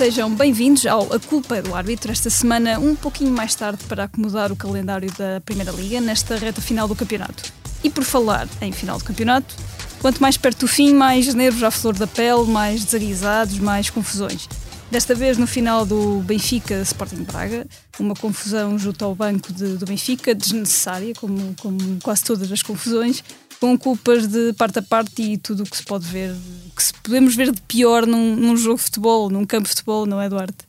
[0.00, 4.50] Sejam bem-vindos ao A Culpa do Árbitro, esta semana um pouquinho mais tarde para acomodar
[4.50, 7.52] o calendário da Primeira Liga nesta reta final do campeonato.
[7.84, 9.54] E por falar em final do campeonato,
[10.00, 14.48] quanto mais perto do fim, mais nervos à flor da pele, mais desaguisados, mais confusões.
[14.90, 17.66] Desta vez no final do Benfica Sporting Braga,
[17.98, 23.22] uma confusão junto ao banco de, do Benfica, desnecessária, como, como quase todas as confusões,
[23.60, 26.34] com culpas de parte a parte e tudo o que se pode ver,
[26.74, 30.06] que se podemos ver de pior num, num jogo de futebol, num campo de futebol,
[30.06, 30.64] não é, Duarte?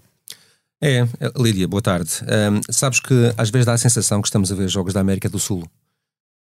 [0.83, 2.11] É, Lídia, boa tarde.
[2.23, 5.29] Um, sabes que às vezes dá a sensação que estamos a ver jogos da América
[5.29, 5.63] do Sul,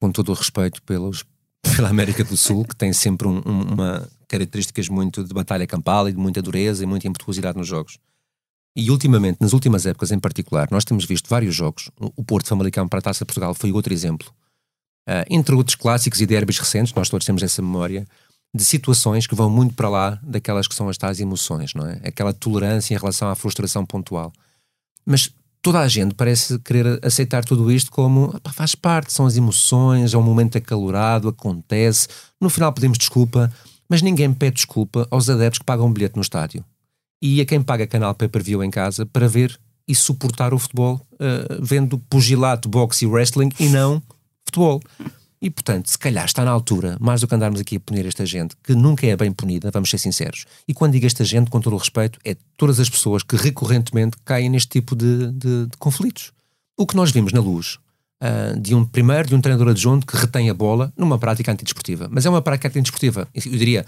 [0.00, 1.24] com todo o respeito pelos,
[1.74, 6.08] pela América do Sul, que tem sempre um, um, uma características muito de batalha campal
[6.08, 7.98] e de muita dureza e muita impetuosidade nos jogos.
[8.76, 11.90] E ultimamente, nas últimas épocas em particular, nós temos visto vários jogos.
[11.98, 14.32] O Porto Famalicão para a Taça de Portugal foi outro exemplo
[15.28, 18.06] entre outros clássicos e derbys recentes, nós todos temos essa memória,
[18.54, 22.00] de situações que vão muito para lá daquelas que são as tais emoções, não é?
[22.04, 24.32] Aquela tolerância em relação à frustração pontual.
[25.04, 30.14] Mas toda a gente parece querer aceitar tudo isto como faz parte, são as emoções,
[30.14, 32.08] é um momento acalorado, acontece,
[32.40, 33.52] no final pedimos desculpa,
[33.88, 36.64] mas ninguém pede desculpa aos adeptos que pagam um bilhete no estádio
[37.20, 41.60] e a quem paga canal pay-per-view em casa para ver e suportar o futebol uh,
[41.60, 44.02] vendo pugilato, boxe e wrestling e não
[44.48, 44.80] futebol.
[45.40, 48.26] E, portanto, se calhar está na altura, mais do que andarmos aqui a punir esta
[48.26, 50.46] gente, que nunca é bem punida, vamos ser sinceros.
[50.66, 54.16] E quando digo esta gente, com todo o respeito, é todas as pessoas que recorrentemente
[54.24, 56.32] caem neste tipo de, de, de conflitos.
[56.76, 57.78] O que nós vimos na luz,
[58.20, 62.08] uh, de um primeiro, de um treinador adjunto que retém a bola numa prática antidesportiva.
[62.10, 63.28] Mas é uma prática antidesportiva.
[63.32, 63.86] Eu diria,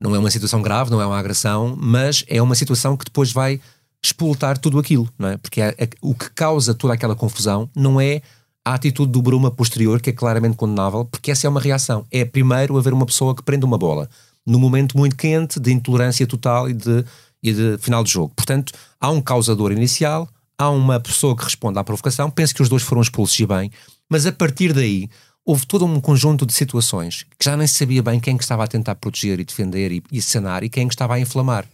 [0.00, 3.30] não é uma situação grave, não é uma agressão, mas é uma situação que depois
[3.30, 3.60] vai
[4.02, 5.36] expultar tudo aquilo, não é?
[5.36, 8.22] Porque é, é, o que causa toda aquela confusão não é
[8.68, 12.04] a atitude do Bruma posterior, que é claramente condenável, porque essa é uma reação.
[12.10, 14.10] É primeiro haver uma pessoa que prende uma bola,
[14.46, 17.02] num momento muito quente de intolerância total e de,
[17.42, 18.34] e de final de jogo.
[18.36, 20.28] Portanto, há um causador inicial,
[20.58, 23.72] há uma pessoa que responde à provocação, penso que os dois foram expulsos e bem,
[24.06, 25.08] mas a partir daí
[25.46, 28.64] houve todo um conjunto de situações que já nem se sabia bem quem que estava
[28.64, 31.66] a tentar proteger e defender e, e sanar e quem que estava a inflamar.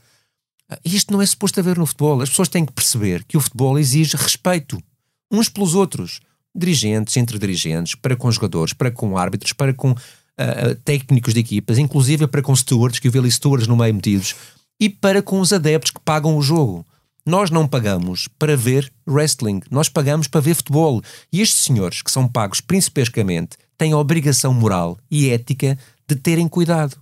[0.85, 2.23] Isto não é suposto haver no futebol.
[2.23, 4.81] As pessoas têm que perceber que o futebol exige respeito
[5.29, 6.21] uns pelos outros
[6.55, 11.79] dirigentes, entre dirigentes, para com jogadores, para com árbitros, para com uh, técnicos de equipas,
[11.79, 14.35] inclusive para com stewards, que eu vi ali stewards no meio metidos,
[14.79, 16.87] e para com os adeptos que pagam o jogo.
[17.27, 21.01] Nós não pagamos para ver wrestling, nós pagamos para ver futebol.
[21.33, 26.47] E estes senhores, que são pagos principescamente, têm a obrigação moral e ética de terem
[26.47, 26.99] cuidado.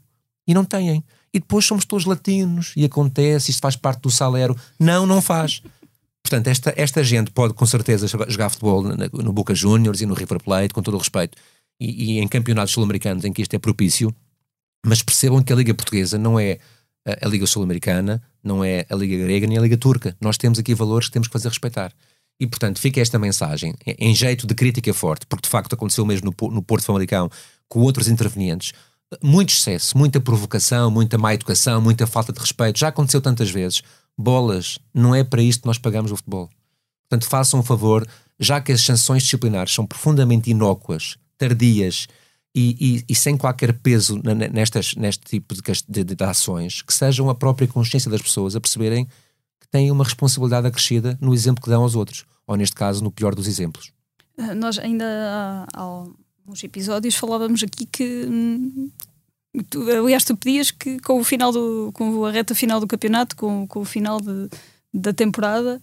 [0.47, 1.03] E não têm.
[1.35, 4.57] E depois somos todos latinos e acontece, isto faz parte do salário.
[4.79, 5.61] Não, não faz.
[6.33, 10.43] Portanto, esta, esta gente pode com certeza jogar futebol no, Boca Juniors e no River
[10.43, 11.37] Plate, com todo o respeito,
[11.79, 14.15] e, e em campeonatos sul-americanos em que isto é propício,
[14.83, 16.59] mas percebam que a Liga Portuguesa não é
[17.07, 20.17] a, a Liga Sul-Americana, não é a Liga Grega nem a Liga Turca.
[20.23, 21.93] Nós temos aqui valores que temos que fazer respeitar.
[22.41, 26.35] E, portanto, fica esta mensagem em jeito de crítica forte, porque de facto aconteceu mesmo
[26.41, 27.29] no, no Porto Famalicão
[27.69, 28.73] com outros intervenientes.
[29.23, 32.79] Muito excesso, muita provocação, muita má educação, muita falta de respeito.
[32.79, 33.83] Já aconteceu tantas vezes
[34.19, 36.49] bolas, não é para isto que nós pagamos o futebol.
[37.09, 38.07] Portanto, façam um favor,
[38.39, 42.07] já que as sanções disciplinares são profundamente inócuas, tardias
[42.55, 44.21] e, e, e sem qualquer peso
[44.53, 48.61] nestas, neste tipo de, de, de, ações, que sejam a própria consciência das pessoas a
[48.61, 49.07] perceberem
[49.61, 53.11] que têm uma responsabilidade acrescida no exemplo que dão aos outros, ou neste caso, no
[53.11, 53.93] pior dos exemplos.
[54.39, 56.05] Ah, nós ainda há, há
[56.47, 58.91] uns episódios falávamos aqui que hum,
[59.69, 63.37] Tu, aliás, tu pedias que com o final do, com a reta final do campeonato,
[63.37, 64.49] com, com o final de,
[64.93, 65.81] da temporada,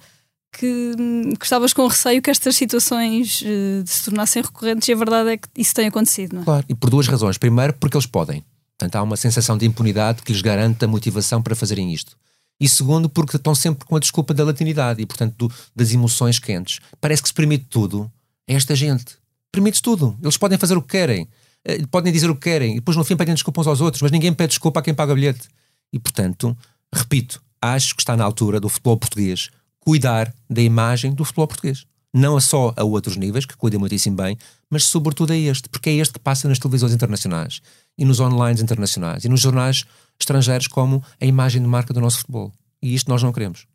[0.52, 0.94] que,
[1.38, 5.38] que estavas com receio que estas situações uh, se tornassem recorrentes e a verdade é
[5.38, 6.46] que isso tem acontecido, não é?
[6.46, 7.38] Claro, e por duas razões.
[7.38, 8.44] Primeiro, porque eles podem.
[8.78, 12.18] Portanto, há uma sensação de impunidade que lhes garante a motivação para fazerem isto.
[12.60, 16.40] E segundo, porque estão sempre com a desculpa da latinidade e, portanto, do, das emoções
[16.40, 16.80] quentes.
[17.00, 18.12] Parece que se permite tudo
[18.50, 19.18] a esta gente.
[19.52, 20.18] Permite-se tudo.
[20.22, 21.28] Eles podem fazer o que querem.
[21.66, 24.02] Eh, podem dizer o que querem e depois no fim pedem desculpa uns aos outros,
[24.02, 25.48] mas ninguém pede desculpa a quem paga bilhete.
[25.92, 26.56] E portanto,
[26.94, 31.86] repito, acho que está na altura do futebol português cuidar da imagem do futebol português.
[32.14, 34.38] Não só a outros níveis, que cuidem muitíssimo bem,
[34.70, 37.62] mas sobretudo a este, porque é este que passa nas televisões internacionais
[37.98, 39.86] e nos online internacionais e nos jornais
[40.20, 42.52] estrangeiros como a imagem de marca do nosso futebol.
[42.82, 43.68] E isto nós não queremos.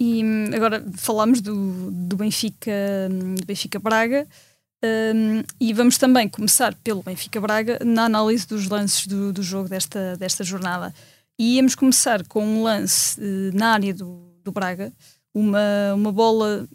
[0.00, 2.72] E hum, agora falamos do, do Benfica,
[3.10, 4.26] hum, do Benfica Braga.
[4.84, 9.68] Um, e vamos também começar pelo Benfica Braga na análise dos lances do, do jogo
[9.68, 10.94] desta, desta jornada.
[11.38, 14.92] E íamos começar com um lance uh, na área do, do Braga,
[15.32, 16.68] uma, uma bola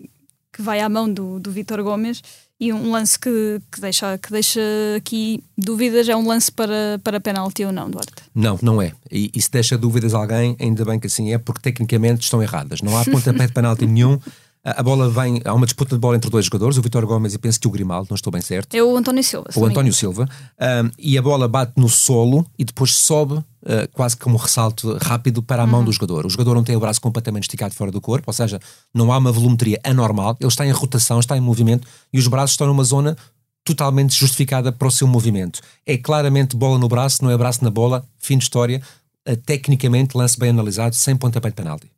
[0.51, 2.21] que vai à mão do, do Vitor Gomes
[2.59, 4.59] E um lance que, que, deixa, que deixa
[4.97, 8.11] aqui dúvidas é um lance para, para penalti ou não, Duarte?
[8.33, 8.91] Não, não é.
[9.11, 12.41] E, e se deixa dúvidas a alguém, ainda bem que assim é, porque tecnicamente estão
[12.41, 12.81] erradas.
[12.81, 14.19] Não há pontapé de penalti nenhum.
[14.63, 17.37] A bola vem, há uma disputa de bola entre dois jogadores, o Vitor Gomes e
[17.37, 18.75] penso que o Grimaldo, não estou bem certo.
[18.75, 19.49] É o António Silva.
[19.55, 20.27] O António Silva.
[20.59, 23.45] Um, e a bola bate no solo e depois sobe, uh,
[23.93, 25.85] quase como um ressalto rápido, para a mão uhum.
[25.85, 26.25] do jogador.
[26.25, 28.59] O jogador não tem o braço completamente esticado fora do corpo, ou seja,
[28.93, 32.51] não há uma volumetria anormal, ele está em rotação, está em movimento e os braços
[32.51, 33.15] estão numa zona
[33.63, 35.61] totalmente justificada para o seu movimento.
[35.85, 38.81] É claramente bola no braço, não é braço na bola, fim de história.
[39.25, 41.89] Uh, tecnicamente, lance bem analisado, sem pontapé de penalti.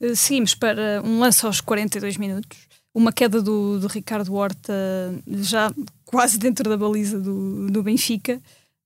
[0.00, 2.58] Eh, seguimos para um lance aos 42 minutos,
[2.94, 4.72] uma queda do, do Ricardo Horta
[5.26, 5.70] já
[6.04, 8.40] quase dentro da baliza do, do Benfica,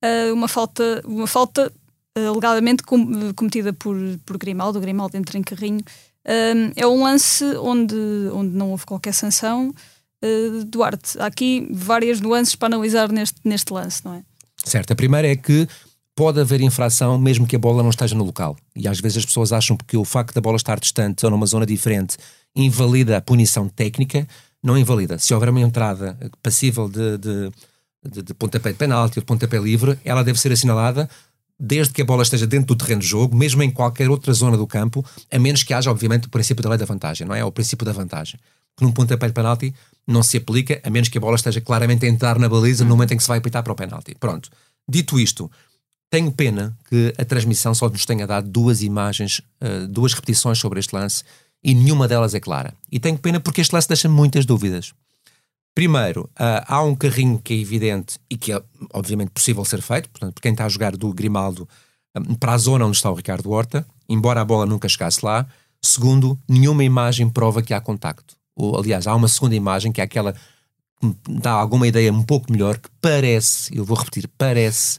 [0.04, 1.72] uh, uma falta, uma falta
[2.18, 3.96] uh, alegadamente com, cometida por,
[4.26, 5.80] por Grimaldo, Grimaldo entra em carrinho.
[6.26, 7.94] Uh, é um lance onde,
[8.32, 9.74] onde não houve qualquer sanção.
[10.66, 14.22] Duarte, há aqui várias nuances para analisar neste, neste lance, não é?
[14.62, 15.66] Certo, a primeira é que
[16.14, 18.56] pode haver infração mesmo que a bola não esteja no local.
[18.74, 21.46] E às vezes as pessoas acham que o facto da bola estar distante ou numa
[21.46, 22.16] zona diferente
[22.54, 24.26] invalida a punição técnica,
[24.62, 25.18] não invalida.
[25.18, 27.50] Se houver uma entrada passível de, de,
[28.08, 31.08] de, de pontapé de penalti ou de pontapé livre, ela deve ser assinalada
[31.60, 34.56] desde que a bola esteja dentro do terreno de jogo, mesmo em qualquer outra zona
[34.56, 37.44] do campo, a menos que haja, obviamente, o princípio da lei da vantagem, não é?
[37.44, 38.40] O princípio da vantagem.
[38.74, 39.74] Que num pontapé de penalti
[40.06, 42.90] não se aplica, a menos que a bola esteja claramente a entrar na baliza no
[42.90, 44.16] momento em que se vai apitar para o penalti.
[44.18, 44.48] Pronto.
[44.88, 45.50] Dito isto,
[46.10, 50.80] tenho pena que a transmissão só nos tenha dado duas imagens, uh, duas repetições sobre
[50.80, 51.22] este lance
[51.62, 52.74] e nenhuma delas é clara.
[52.90, 54.92] E tenho pena porque este lance deixa muitas dúvidas.
[55.72, 58.60] Primeiro, uh, há um carrinho que é evidente e que é
[58.92, 61.68] obviamente possível ser feito, portanto, por quem está a jogar do Grimaldo
[62.16, 65.46] um, para a zona onde está o Ricardo Horta, embora a bola nunca chegasse lá.
[65.80, 68.34] Segundo, nenhuma imagem prova que há contacto.
[68.56, 72.52] Ou, aliás, há uma segunda imagem que é aquela que dá alguma ideia um pouco
[72.52, 74.98] melhor, que parece, eu vou repetir, parece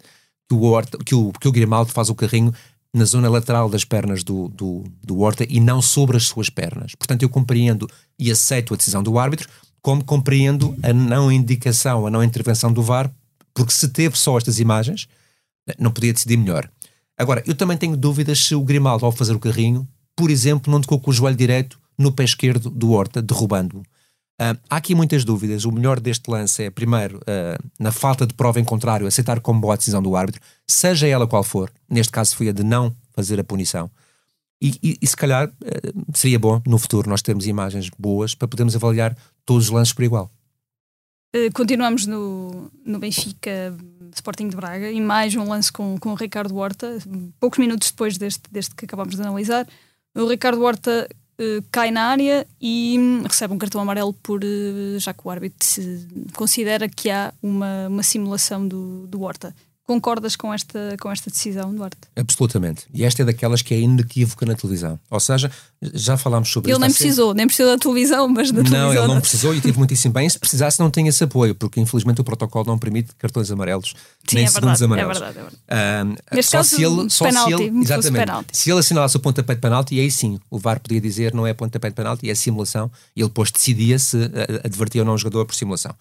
[0.54, 2.54] o, Horta, que o, que o Grimaldo faz o carrinho
[2.94, 6.94] na zona lateral das pernas do, do, do Horta e não sobre as suas pernas.
[6.96, 7.90] Portanto, eu compreendo
[8.20, 9.50] e aceito a decisão do árbitro,
[9.82, 13.12] como compreendo a não indicação, a não intervenção do VAR,
[13.54, 15.08] porque se teve só estas imagens,
[15.80, 16.70] não podia decidir melhor.
[17.18, 20.82] Agora, eu também tenho dúvidas se o Grimaldo, ao fazer o carrinho, por exemplo, não
[20.82, 23.84] tocou com o joelho direito no pé esquerdo do Horta, derrubando-o.
[24.40, 25.66] Uh, há aqui muitas dúvidas.
[25.66, 29.62] O melhor deste lance é, primeiro, uh, na falta de prova em contrário, aceitar como
[29.62, 31.72] boa a decisão do árbitro, seja ela qual for.
[31.90, 33.90] Neste caso foi a de não fazer a punição.
[34.60, 38.48] E, e, e se calhar uh, seria bom no futuro nós termos imagens boas para
[38.48, 40.32] podermos avaliar todos os lances por igual.
[41.54, 43.76] continuamos no, no Benfica
[44.14, 46.98] Sporting de Braga e mais um lance com, com o Ricardo Horta,
[47.40, 49.68] poucos minutos depois deste, deste que acabamos de analisar.
[50.16, 51.08] O Ricardo Horta
[51.42, 55.30] eh, cai na área e hum, recebe um cartão amarelo por uh, já que o
[55.32, 55.68] árbitro
[56.36, 59.56] considera que há uma, uma simulação do, do Horta.
[59.92, 61.98] Concordas com esta, com esta decisão, Duarte?
[62.16, 62.86] Absolutamente.
[62.94, 64.98] E esta é daquelas que é inequívoca na televisão.
[65.10, 65.52] Ou seja,
[65.82, 67.38] já falámos sobre Ele nem precisou, sempre...
[67.38, 68.94] nem precisou da televisão, mas da não, televisão.
[68.94, 70.30] Não, ele não precisou e tive muitíssimo bem.
[70.30, 73.94] Se precisasse, não tem esse apoio, porque infelizmente o protocolo não permite cartões amarelos,
[74.26, 75.18] Sim, nem é segundos verdade, é amarelos.
[75.18, 76.22] É verdade, é verdade.
[76.32, 78.58] Neste só caso, se ele, só penalti, se ele, exatamente, penalti.
[78.58, 81.54] se ele assinalasse o pontapé de penalti, aí sim, o VAR podia dizer não é
[81.54, 84.18] pontapé de penalti, é simulação, e ele depois decidia se
[84.64, 85.94] advertia ou não o jogador por simulação.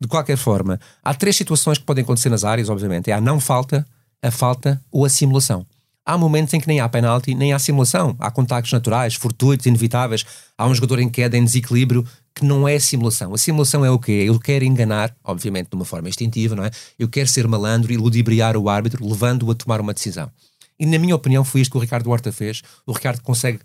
[0.00, 3.10] De qualquer forma, há três situações que podem acontecer nas áreas, obviamente.
[3.10, 3.86] É a não falta,
[4.22, 5.66] a falta ou a simulação.
[6.06, 8.16] Há momentos em que nem há penalti, nem há simulação.
[8.18, 10.24] Há contactos naturais, fortuitos, inevitáveis.
[10.56, 13.34] Há um jogador em queda, em desequilíbrio, que não é simulação.
[13.34, 14.24] A simulação é o quê?
[14.26, 16.70] Eu quero enganar, obviamente de uma forma instintiva, não é?
[16.98, 20.30] Eu quero ser malandro e ludibriar o árbitro, levando-o a tomar uma decisão.
[20.78, 22.62] E na minha opinião foi isto que o Ricardo Horta fez.
[22.86, 23.60] O Ricardo consegue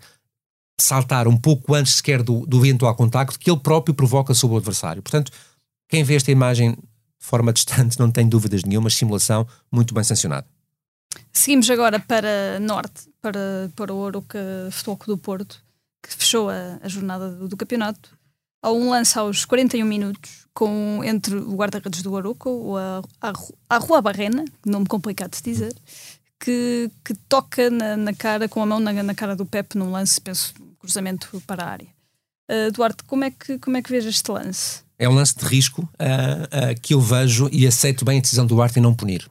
[0.78, 4.58] saltar um pouco antes sequer do, do eventual contacto que ele próprio provoca sobre o
[4.58, 5.02] adversário.
[5.02, 5.32] Portanto,
[5.88, 10.46] quem vê esta imagem de forma distante, não tem dúvidas nenhuma, simulação muito bem sancionada.
[11.32, 14.38] Seguimos agora para Norte, para, para o Oroca
[14.70, 15.62] Futebol do Porto,
[16.02, 18.10] que fechou a, a jornada do, do, campeonato.
[18.62, 24.00] Há um lance aos 41 minutos com, entre o guarda-redes do Oroco, o a, Rua
[24.00, 25.74] Barrena, nome complicado de dizer,
[26.38, 29.90] que, que toca na, na, cara, com a mão na, na cara do Pepe num
[29.90, 31.93] lance, penso, cruzamento para a área.
[32.50, 34.84] Uh, Duarte, como é, que, como é que vês este lance?
[34.98, 38.46] é um lance de risco uh, uh, que eu vejo e aceito bem a decisão
[38.46, 39.28] do Duarte em não punir.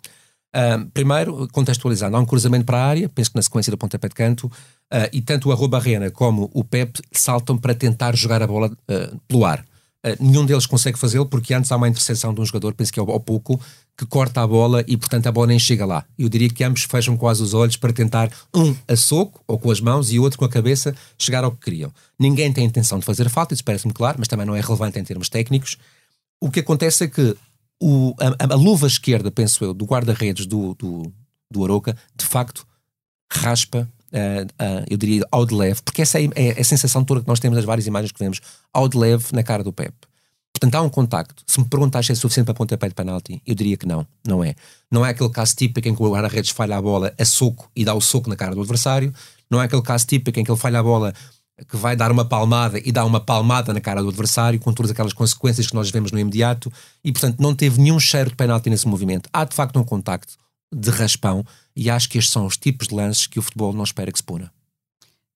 [0.94, 4.14] Primeiro, contextualizando, há um cruzamento para a área, penso que na sequência do pontapé de
[4.14, 4.52] canto,
[5.12, 8.72] e tanto o Arroba Barrena como o Pep saltam para tentar jogar a bola
[9.28, 9.66] pelo ar.
[10.20, 13.04] Nenhum deles consegue fazê-lo porque antes há uma interseção de um jogador, penso que é
[13.04, 13.60] o pouco,
[13.98, 16.06] que corta a bola e, portanto, a bola nem chega lá.
[16.18, 19.72] Eu diria que ambos fecham quase os olhos para tentar, um a soco, ou com
[19.72, 21.92] as mãos, e outro com a cabeça, chegar ao que queriam.
[22.20, 25.04] Ninguém tem intenção de fazer falta, isso parece-me claro, mas também não é relevante em
[25.04, 25.78] termos técnicos.
[26.42, 27.36] o que acontece é que
[27.82, 31.12] o, a, a, luva esquerda, penso eu, do guarda-redes do, do,
[31.52, 32.66] do Aroca, de facto,
[33.32, 37.28] raspa, uh, eu diria, ao de leve, porque essa é, é, a sensação toda que
[37.28, 38.40] nós temos nas várias imagens que vemos,
[38.72, 39.94] ao de leve na cara do Pep.
[40.54, 41.44] Portanto, há um contacto.
[41.48, 44.44] Se me perguntas se é suficiente para pontapé de penalti, eu diria que não, não
[44.44, 44.56] é.
[44.90, 47.84] Não é aquele caso típico em que o guarda-redes falha a bola a soco e
[47.84, 49.12] dá o soco na cara do adversário.
[49.50, 51.14] Não é aquele caso típico em que ele falha a bola
[51.68, 54.92] que vai dar uma palmada e dá uma palmada na cara do adversário, com todas
[54.92, 56.72] aquelas consequências que nós vemos no imediato,
[57.04, 59.30] e portanto não teve nenhum cheiro de penalti nesse movimento.
[59.32, 60.34] Há de facto um contacto
[60.74, 63.84] de raspão, e acho que estes são os tipos de lances que o futebol não
[63.84, 64.52] espera que se puna.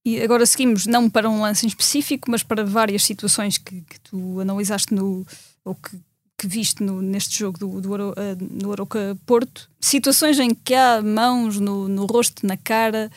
[0.06, 4.00] E agora seguimos não para um lance em específico, mas para várias situações que, que
[4.00, 5.28] tu analisaste no,
[5.66, 6.00] ou que,
[6.38, 9.70] que viste no, neste jogo do, do uh, no Aroca Porto.
[9.82, 13.12] Situações em que há mãos no, no rosto, na cara,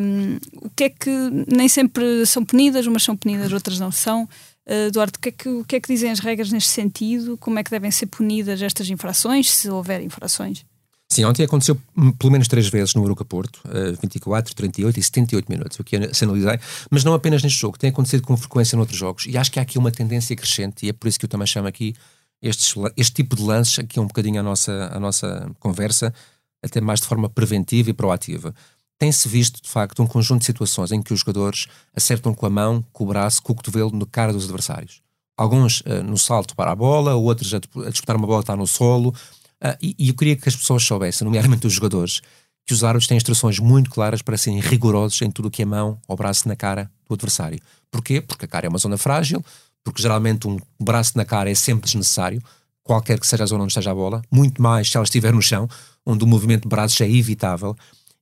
[0.00, 1.10] um, o que é que
[1.54, 4.24] nem sempre são punidas, umas são punidas, outras não são.
[4.66, 7.36] Uh, Eduardo, o que, é que, o que é que dizem as regras neste sentido?
[7.36, 10.64] Como é que devem ser punidas estas infrações, se houver infrações?
[11.12, 11.78] Sim, ontem aconteceu
[12.18, 16.14] pelo menos três vezes no Aroca Porto, uh, 24, 38 e 78 minutos, o que
[16.14, 16.58] se analisei,
[16.90, 19.62] mas não apenas neste jogo, tem acontecido com frequência noutros jogos, e acho que há
[19.62, 21.94] aqui uma tendência crescente, e é por isso que eu também chamo aqui
[22.40, 26.14] estes, este tipo de lances, aqui um bocadinho a nossa, a nossa conversa,
[26.62, 28.54] até mais de forma preventiva e proativa.
[28.98, 32.50] Tem-se visto, de facto, um conjunto de situações em que os jogadores acertam com a
[32.50, 35.02] mão, com o braço, com o cotovelo na cara dos adversários.
[35.36, 38.66] Alguns uh, no salto para a bola, outros a, a disputar uma bola está no
[38.66, 39.14] solo,
[39.62, 42.20] Uh, e, e, eu queria que as pessoas soubessem, nomeadamente os jogadores,
[42.66, 45.64] que os árbitros têm instruções muito claras para serem rigorosos em tudo o que é
[45.64, 47.60] mão ou braço na cara do adversário.
[47.90, 48.20] Porquê?
[48.20, 49.44] Porque a cara é uma zona frágil,
[49.84, 52.42] porque geralmente um braço na cara é sempre desnecessário,
[52.82, 55.42] qualquer que seja a zona onde esteja a bola, muito mais se ela estiver no
[55.42, 55.68] chão,
[56.04, 57.76] onde o movimento de braços é evitável.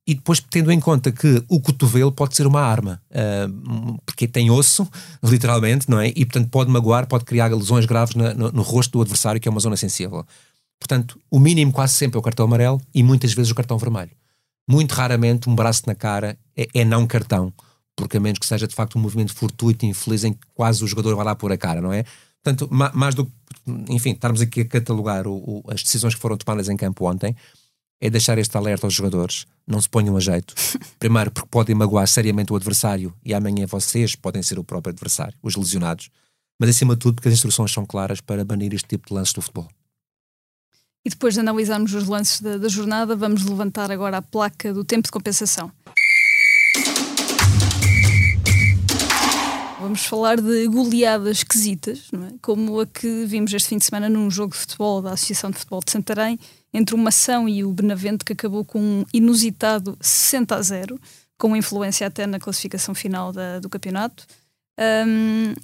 [0.07, 4.51] E depois, tendo em conta que o cotovelo pode ser uma arma, uh, porque tem
[4.51, 4.89] osso,
[5.23, 6.09] literalmente, não é?
[6.09, 9.47] E portanto pode magoar, pode criar lesões graves na, no, no rosto do adversário, que
[9.47, 10.27] é uma zona sensível.
[10.81, 14.11] Portanto, o mínimo quase sempre é o cartão amarelo e muitas vezes o cartão vermelho.
[14.69, 17.53] Muito raramente um braço na cara é, é não cartão,
[17.95, 20.83] porque a menos que seja de facto um movimento fortuito e infeliz em que quase
[20.83, 22.05] o jogador vai lá pôr a cara, não é?
[22.43, 23.33] Portanto, mais do que,
[23.91, 27.37] enfim, estarmos aqui a catalogar o, o, as decisões que foram tomadas em campo ontem,
[28.01, 29.47] é deixar este alerta aos jogadores.
[29.67, 30.55] Não se ponham a jeito.
[30.99, 35.37] Primeiro, porque podem magoar seriamente o adversário e amanhã vocês podem ser o próprio adversário,
[35.43, 36.09] os lesionados.
[36.59, 39.35] Mas acima de tudo, porque as instruções são claras para banir este tipo de lances
[39.35, 39.69] do futebol.
[41.05, 44.85] E depois de analisarmos os lances da, da jornada, vamos levantar agora a placa do
[44.85, 45.73] tempo de compensação.
[49.81, 52.35] Vamos falar de goleadas esquisitas, é?
[52.43, 55.57] como a que vimos este fim de semana num jogo de futebol da Associação de
[55.57, 56.39] Futebol de Santarém,
[56.73, 61.01] entre o Mação e o Benavente, que acabou com um inusitado 60 a 0,
[61.39, 64.27] com influência até na classificação final da, do campeonato.
[64.79, 65.55] Um,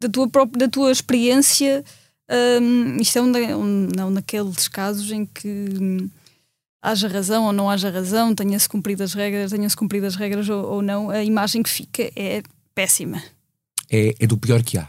[0.00, 1.82] da, tua da tua experiência,
[2.30, 6.08] um, isto é um, um, não naqueles casos em que hum,
[6.82, 10.64] haja razão ou não haja razão, tenha-se cumprido as regras, tenham-se cumprido as regras ou,
[10.64, 12.42] ou, não, a imagem que fica é
[12.74, 13.22] péssima.
[13.90, 14.88] É, é do pior que há.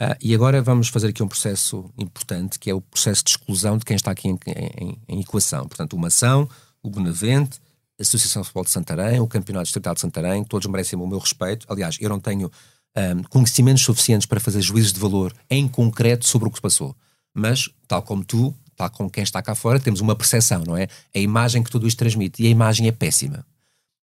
[0.00, 3.76] Uh, e agora vamos fazer aqui um processo importante, que é o processo de exclusão
[3.76, 4.38] de quem está aqui em,
[4.78, 5.68] em, em equação.
[5.68, 6.48] Portanto, uma ação,
[6.82, 7.60] o Benavente,
[7.98, 11.18] a Associação de Futebol de Santarém, o Campeonato Distrital de Santarém, todos merecem o meu
[11.18, 11.66] respeito.
[11.68, 12.50] Aliás, eu não tenho
[12.96, 16.94] um, conhecimentos suficientes para fazer juízos de valor em concreto sobre o que se passou.
[17.34, 20.88] Mas, tal como tu, tal como quem está cá fora, temos uma percepção, não é?
[21.14, 22.42] A imagem que tudo isto transmite.
[22.42, 23.46] E a imagem é péssima.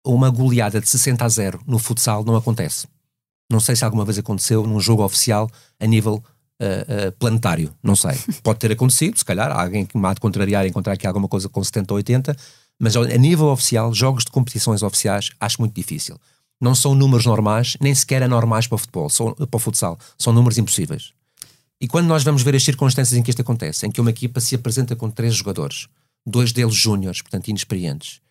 [0.06, 2.88] Uma goleada de 60 a 0 no futsal não acontece.
[3.52, 5.50] Não sei se alguma vez aconteceu num jogo oficial
[5.80, 7.74] a nível uh, uh, planetário.
[7.84, 8.18] Não sei.
[8.42, 11.28] Pode ter acontecido, se calhar, alguém que me há de contrariar e encontrar aqui alguma
[11.28, 12.36] coisa com 70 ou 80,
[12.80, 16.18] mas a nível oficial, jogos de competições oficiais, acho muito difícil
[16.62, 19.98] não são números normais, nem sequer anormais para o futebol, são, para o futsal.
[20.16, 21.12] São números impossíveis.
[21.82, 24.40] E quando nós vamos ver as circunstâncias em que isto acontece, em que uma equipa
[24.40, 25.88] se apresenta com três jogadores,
[26.24, 28.22] dois deles júniores, portanto inexperientes,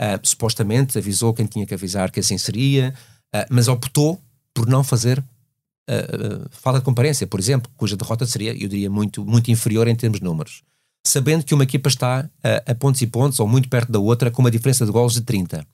[0.00, 2.94] uh, supostamente avisou quem tinha que avisar que assim seria,
[3.36, 4.18] uh, mas optou
[4.54, 9.22] por não fazer uh, fala de comparência, por exemplo, cuja derrota seria, eu diria, muito,
[9.22, 10.62] muito inferior em termos de números.
[11.06, 12.30] Sabendo que uma equipa está
[12.64, 15.20] a pontos e pontos, ou muito perto da outra, com uma diferença de gols de
[15.20, 15.66] 30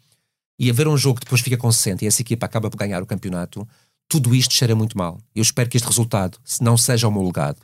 [0.60, 3.06] e haver um jogo que depois fica 60 e essa equipa acaba por ganhar o
[3.06, 3.66] campeonato,
[4.06, 5.18] tudo isto cheira muito mal.
[5.34, 7.58] Eu espero que este resultado não seja homologado.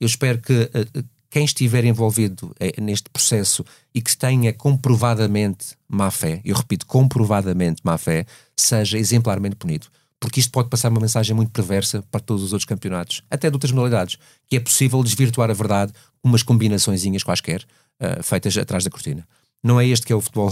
[0.00, 3.62] Eu espero que uh, quem estiver envolvido uh, neste processo
[3.94, 8.24] e que tenha comprovadamente má fé, eu repito, comprovadamente má fé,
[8.56, 9.88] seja exemplarmente punido.
[10.18, 13.54] Porque isto pode passar uma mensagem muito perversa para todos os outros campeonatos, até de
[13.54, 14.16] outras modalidades,
[14.48, 17.62] que é possível desvirtuar a verdade com umas combinaçõezinhas quaisquer
[18.00, 19.28] uh, feitas atrás da cortina.
[19.62, 20.50] Não é este que é o futebol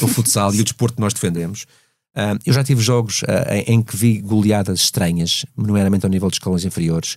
[0.00, 1.66] o futsal e o desporto que nós defendemos.
[2.14, 6.28] Uh, eu já tive jogos uh, em, em, que vi goleadas estranhas, nomeadamente ao nível
[6.28, 7.14] dos escalões inferiores,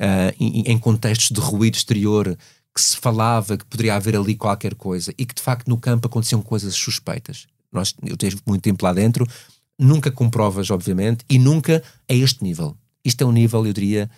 [0.00, 2.36] uh, em, em contextos de ruído exterior
[2.74, 6.06] que se falava que poderia haver ali qualquer coisa e que de facto no campo
[6.06, 7.46] aconteciam coisas suspeitas.
[7.72, 9.26] Nós, eu tive muito tempo lá dentro,
[9.78, 12.76] nunca com provas, obviamente, e nunca a este nível.
[13.02, 14.10] Isto é um nível, eu diria,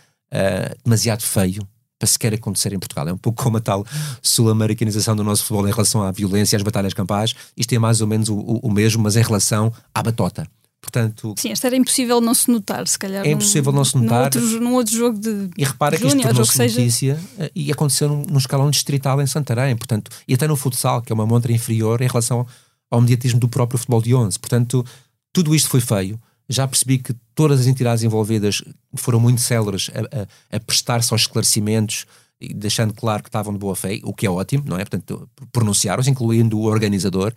[0.85, 1.66] demasiado feio
[1.98, 3.08] para sequer acontecer em Portugal.
[3.08, 3.84] É um pouco como a tal
[4.22, 7.34] sul-americanização do nosso futebol em relação à violência e às batalhas campais.
[7.56, 10.46] Isto é mais ou menos o, o, mesmo, mas em relação à batota.
[10.80, 13.26] Portanto, Sim, esta era impossível não se notar, se calhar.
[13.26, 14.30] É impossível não se notar.
[14.34, 15.50] Num outro, num outro jogo de.
[15.58, 17.50] E repara que isto tornou-se notícia seja...
[17.54, 21.14] e aconteceu num, num escalão distrital em Santarém, portanto, e até no futsal, que é
[21.14, 22.46] uma montra inferior em relação
[22.90, 24.38] ao mediatismo do próprio futebol de 11.
[24.38, 24.86] Portanto,
[25.32, 26.18] tudo isto foi feio.
[26.48, 28.62] Já percebi que todas as entidades envolvidas
[28.94, 32.06] foram muito céleres a, a, a prestar-se aos esclarecimentos,
[32.54, 34.84] deixando claro que estavam de boa fé, o que é ótimo, não é?
[34.84, 37.32] Portanto, pronunciaram-se, incluindo o organizador,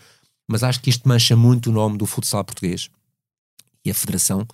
[0.47, 2.89] mas acho que isto mancha muito o nome do futsal português.
[3.83, 4.45] E a Federação,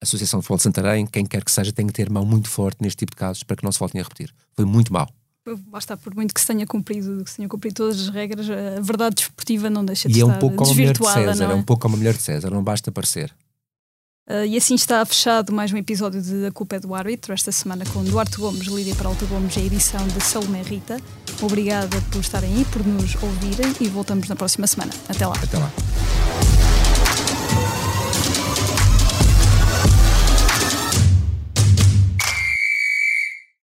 [0.00, 2.48] a Associação de Futebol de Santarém, quem quer que seja, tem que ter mão muito
[2.48, 4.32] forte neste tipo de casos para que não se voltem a repetir.
[4.54, 5.08] Foi muito mal
[5.54, 8.80] basta por muito que se tenha cumprido, que se tenha cumprido todas as regras, a
[8.80, 11.44] verdade desportiva não deixa de e estar é um pouco como a mulher de César,
[11.44, 11.52] é?
[11.52, 11.54] é?
[11.54, 13.32] um pouco como a mulher de César, não basta parecer.
[14.28, 17.52] Uh, e assim está fechado mais um episódio de A Culpa é do Árbitro, esta
[17.52, 20.96] semana com Duarte Gomes, Lídia Peralta Gomes e a edição de Salomé Rita.
[21.40, 24.92] Obrigada por estarem aí, por nos ouvirem e voltamos na próxima semana.
[25.08, 25.34] Até lá.
[25.40, 25.70] Até lá.